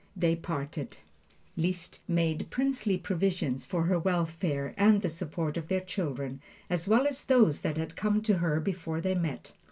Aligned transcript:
They 0.15 0.35
parted. 0.35 0.97
Liszt 1.55 1.99
made 2.07 2.47
princely 2.49 2.97
provision 2.97 3.59
for 3.59 3.83
her 3.83 3.99
welfare, 3.99 4.73
and 4.75 4.99
the 5.03 5.09
support 5.09 5.57
of 5.57 5.67
their 5.67 5.79
children, 5.79 6.41
as 6.71 6.87
well 6.87 7.05
as 7.05 7.23
those 7.25 7.61
that 7.61 7.77
had 7.77 7.95
come 7.95 8.23
to 8.23 8.39
her 8.39 8.59
before 8.59 8.99
they 8.99 9.13
met. 9.13 9.51